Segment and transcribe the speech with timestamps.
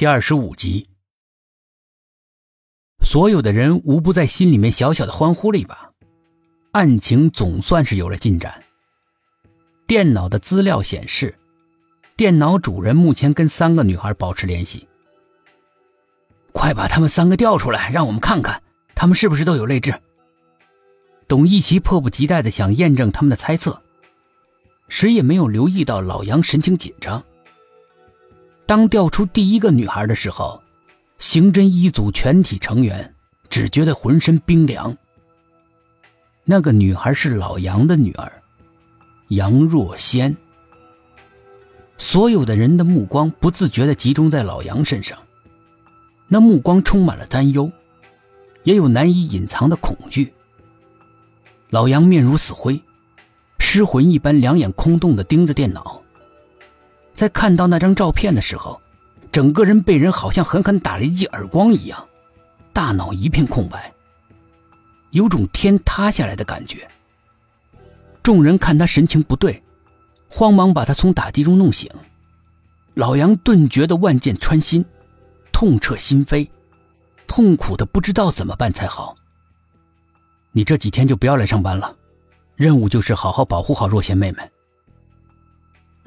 [0.00, 0.88] 第二十五集，
[3.02, 5.92] 所有的人无不在心里面小小的欢呼了一把，
[6.72, 8.64] 案情总算是有了进展。
[9.86, 11.38] 电脑的资料显示，
[12.16, 14.88] 电脑主人目前跟三个女孩保持联系。
[16.52, 18.62] 快把他们三个调出来，让我们看看
[18.94, 19.92] 他们是不是都有泪痣。
[21.28, 23.82] 董一奇迫不及待的想验证他们的猜测，
[24.88, 27.22] 谁也没有留意到老杨神情紧张。
[28.70, 30.62] 当调出第一个女孩的时候，
[31.18, 33.12] 刑侦一组全体成员
[33.48, 34.96] 只觉得浑身冰凉。
[36.44, 38.30] 那个女孩是老杨的女儿，
[39.30, 40.36] 杨若仙。
[41.98, 45.18] 所有的人的目光不自觉地集中在老杨身上，
[46.28, 47.68] 那目光充满了担忧，
[48.62, 50.32] 也有难以隐藏的恐惧。
[51.70, 52.80] 老杨面如死灰，
[53.58, 56.00] 失魂一般，两眼空洞地盯着电脑。
[57.20, 58.80] 在看到那张照片的时候，
[59.30, 62.08] 整个人被人好像狠狠打了一记耳光一样，
[62.72, 63.92] 大脑一片空白，
[65.10, 66.88] 有种天塌下来的感觉。
[68.22, 69.62] 众人看他神情不对，
[70.30, 71.90] 慌忙把他从打击中弄醒。
[72.94, 74.82] 老杨顿觉得万箭穿心，
[75.52, 76.48] 痛彻心扉，
[77.26, 79.14] 痛苦的不知道怎么办才好。
[80.52, 81.94] 你这几天就不要来上班了，
[82.56, 84.50] 任务就是好好保护好若贤妹妹。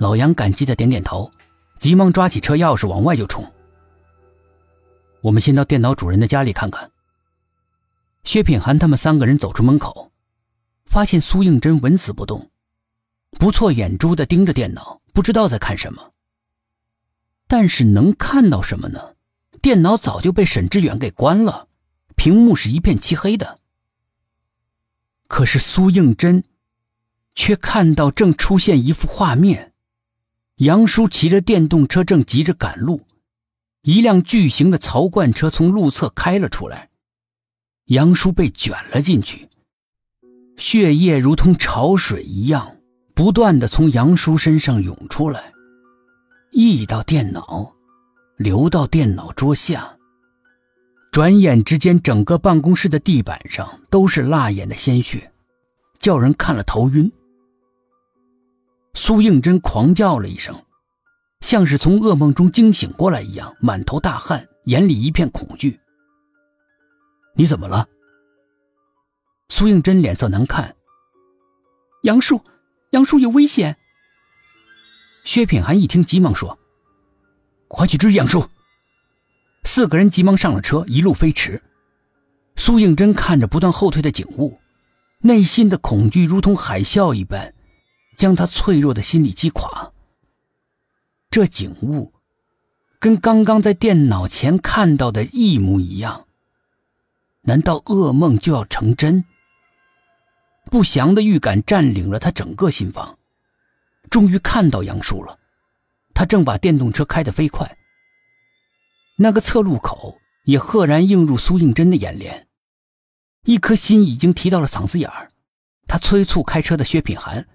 [0.04, 1.32] 老杨感激的点点头，
[1.80, 3.50] 急忙抓起车钥匙往外就冲。
[5.22, 6.92] 我们先到电脑主人的家里看看。
[8.26, 10.12] 薛品涵他们三个人走出门口，
[10.86, 12.52] 发现苏应真纹丝不动，
[13.40, 16.12] 不错眼珠的盯着电脑，不知道在看什么。
[17.48, 19.16] 但是能看到什么呢？
[19.62, 21.70] 电脑早就被沈志远给关了，
[22.17, 23.60] 屏幕是一片漆黑的。
[25.30, 26.44] 可是苏应真，
[27.36, 29.70] 却看到正出现一幅画面。
[30.58, 33.02] 杨叔骑着电动车正急着赶路，
[33.82, 36.90] 一辆巨型的槽罐车从路侧开了出来，
[37.86, 39.50] 杨叔被卷了进去，
[40.56, 42.77] 血液如同潮水一样
[43.16, 45.52] 不断的从杨叔身上涌出来，
[46.52, 47.73] 溢到电脑，
[48.38, 49.98] 流到电脑桌下，
[51.11, 55.32] 转眼之间，整个办公室的地板上都是辣眼的鲜血，
[55.98, 57.11] 叫人看了头晕。
[58.95, 60.55] 苏应真狂叫了一声，
[61.42, 65.80] 像是从噩梦中惊醒过来一样，满头大汗，眼里一片恐惧。
[67.36, 67.87] 你怎么了？
[69.49, 70.76] 苏应真脸色难看。
[72.03, 72.42] 杨树，
[72.92, 73.77] 杨树有危险！
[75.23, 76.58] 薛品涵一听，急忙说
[77.67, 78.48] ：“快去追杨树！”
[79.65, 81.61] 四个人急忙上了车，一路飞驰。
[82.55, 84.59] 苏应真看着不断后退的景物，
[85.20, 87.53] 内心的恐惧如同海啸一般。
[88.16, 89.92] 将他脆弱的心理击垮。
[91.30, 92.14] 这景物，
[93.00, 96.28] 跟刚刚在电脑前看到的一模一样。
[97.42, 99.26] 难道噩梦就要成真？
[100.72, 103.18] 不祥的预感占领了他整个心房。
[104.10, 105.40] 终于看到杨叔了，
[106.14, 107.78] 他正把电动车开得飞快。
[109.18, 112.48] 那个侧路口也赫然映入苏应真的眼帘，
[113.45, 115.32] 一颗心已经提到了嗓子眼儿。
[115.88, 117.48] 他催促开车的薛品涵。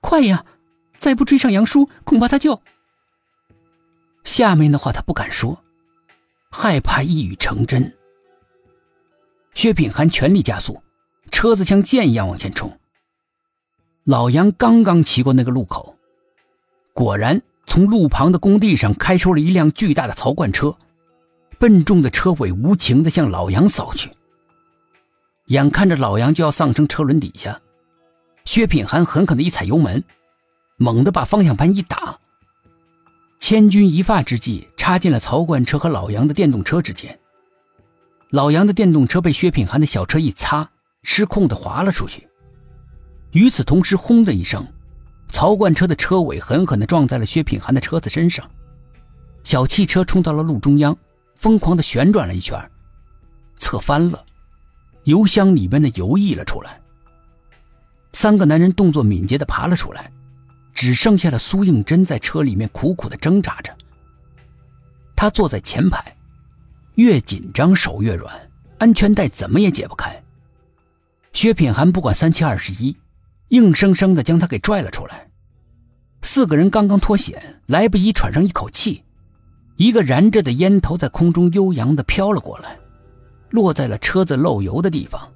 [0.00, 0.44] 快呀！
[0.98, 2.60] 再不追上杨叔，恐怕他就……
[4.24, 5.62] 下面的话他不敢说，
[6.50, 7.94] 害怕一语成真。
[9.54, 10.82] 薛品涵全力加速，
[11.30, 12.78] 车子像箭一样往前冲。
[14.04, 15.96] 老杨刚刚骑过那个路口，
[16.92, 20.76] 果然从路旁的工地上开出了一辆巨大的槽罐车，
[21.58, 24.10] 笨重的车尾无情的向老杨扫去。
[25.46, 27.60] 眼看着老杨就要丧生车轮底下。
[28.56, 30.02] 薛品涵狠狠的一踩油门，
[30.78, 32.18] 猛地把方向盘一打，
[33.38, 37.20] 千钧一发之际，插进了曹冠车和老杨的电动车之间。
[38.30, 40.66] 老杨的电动车被薛品涵的小车一擦，
[41.02, 42.26] 失控的滑了出去。
[43.32, 44.66] 与此同时，轰的一声，
[45.28, 48.50] 曹冠车的车尾狠狠的撞在了薛品涵的车子身上，
[49.42, 50.96] 小汽车冲到了路中央，
[51.34, 52.58] 疯狂的旋转了一圈，
[53.58, 54.24] 侧翻了，
[55.04, 56.80] 油箱里边的油溢了出来。
[58.18, 60.10] 三个男人动作敏捷的爬了出来，
[60.72, 63.70] 只剩下了苏应真在车里面苦苦的挣扎着。
[65.14, 66.02] 他坐在前排，
[66.94, 68.34] 越紧张手越软，
[68.78, 70.18] 安全带怎么也解不开。
[71.34, 72.96] 薛品涵不管三七二十一，
[73.48, 75.28] 硬生生的将他给拽了出来。
[76.22, 79.04] 四个人刚刚脱险，来不及喘上一口气，
[79.76, 82.78] 一个燃着的烟头在空中悠扬的飘了过来，
[83.50, 85.30] 落在了车子漏油的地方。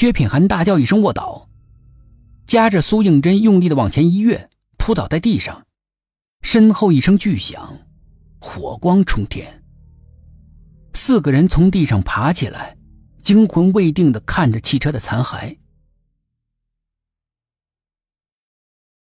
[0.00, 1.46] 薛品涵大叫一声，卧倒，
[2.46, 4.48] 夹着苏应真用力的往前一跃，
[4.78, 5.66] 扑倒在地上，
[6.40, 7.78] 身后一声巨响，
[8.40, 9.62] 火光冲天。
[10.94, 12.78] 四个人从地上爬起来，
[13.22, 15.54] 惊魂未定的看着汽车的残骸。